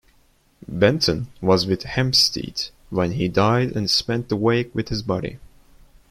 [0.67, 5.37] Benton was with Hempstead when he died and spent the wake with his body.